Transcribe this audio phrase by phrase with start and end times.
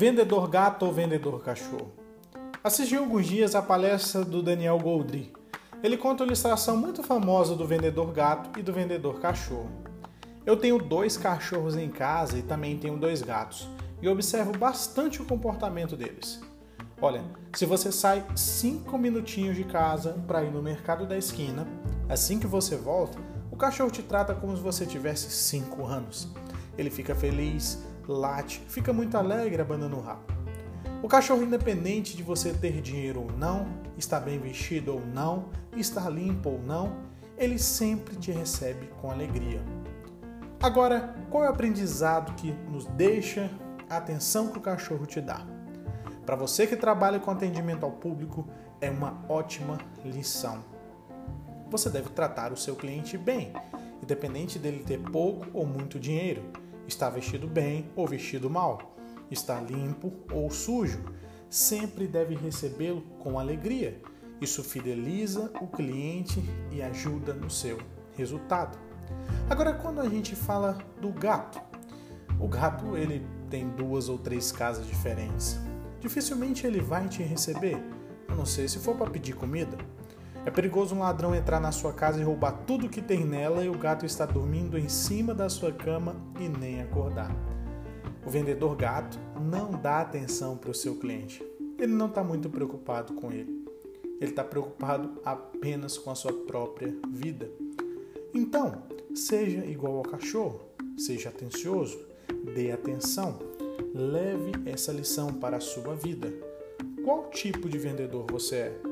[0.00, 1.92] Vendedor gato ou vendedor cachorro?
[2.64, 5.30] Assisti alguns dias a palestra do Daniel Goldry.
[5.82, 9.68] Ele conta uma ilustração muito famosa do vendedor gato e do vendedor cachorro.
[10.46, 13.68] Eu tenho dois cachorros em casa e também tenho dois gatos,
[14.00, 16.40] e observo bastante o comportamento deles.
[16.98, 17.22] Olha,
[17.54, 21.68] se você sai cinco minutinhos de casa para ir no mercado da esquina,
[22.08, 23.18] assim que você volta,
[23.50, 26.26] o cachorro te trata como se você tivesse cinco anos.
[26.78, 27.84] Ele fica feliz,
[28.18, 30.22] late, fica muito alegre abanando o rabo.
[31.02, 36.10] O cachorro, independente de você ter dinheiro ou não, estar bem vestido ou não, estar
[36.10, 36.98] limpo ou não,
[37.38, 39.62] ele sempre te recebe com alegria.
[40.62, 43.50] Agora, qual é o aprendizado que nos deixa
[43.88, 45.46] a atenção que o cachorro te dá?
[46.26, 48.46] Para você que trabalha com atendimento ao público,
[48.78, 50.62] é uma ótima lição.
[51.70, 53.54] Você deve tratar o seu cliente bem,
[54.02, 56.42] independente dele ter pouco ou muito dinheiro
[56.90, 58.96] está vestido bem ou vestido mal,
[59.30, 61.02] está limpo ou sujo,
[61.48, 64.02] sempre deve recebê-lo com alegria.
[64.40, 66.42] Isso fideliza o cliente
[66.72, 67.78] e ajuda no seu
[68.16, 68.76] resultado.
[69.48, 71.60] Agora, quando a gente fala do gato,
[72.40, 75.58] o gato ele tem duas ou três casas diferentes.
[76.00, 77.78] Dificilmente ele vai te receber,
[78.28, 79.78] a não ser se for para pedir comida.
[80.44, 83.68] É perigoso um ladrão entrar na sua casa e roubar tudo que tem nela e
[83.68, 87.30] o gato está dormindo em cima da sua cama e nem acordar.
[88.26, 91.44] O vendedor gato não dá atenção para o seu cliente.
[91.78, 93.66] Ele não está muito preocupado com ele.
[94.18, 97.50] Ele está preocupado apenas com a sua própria vida.
[98.32, 98.82] Então,
[99.14, 100.60] seja igual ao cachorro,
[100.96, 101.98] seja atencioso,
[102.54, 103.38] dê atenção,
[103.94, 106.32] leve essa lição para a sua vida.
[107.04, 108.89] Qual tipo de vendedor você é?